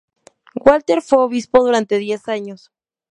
[0.55, 2.71] Walter fue obispo durante diez años.